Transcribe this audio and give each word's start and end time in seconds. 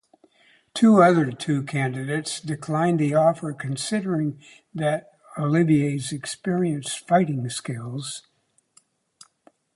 Two 0.73 1.03
other 1.03 1.31
two 1.31 1.61
candidates 1.61 2.39
declined 2.41 2.99
the 2.99 3.13
offer 3.13 3.53
considering 3.53 4.41
that 4.73 5.11
Olivier's 5.37 6.11
experienced 6.11 7.07
fighting 7.07 7.47
skills. 7.51 8.23